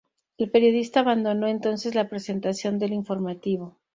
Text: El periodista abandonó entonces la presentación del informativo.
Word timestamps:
El 0.39 0.49
periodista 0.49 1.01
abandonó 1.01 1.45
entonces 1.47 1.93
la 1.93 2.09
presentación 2.09 2.79
del 2.79 2.91
informativo. 2.93 3.77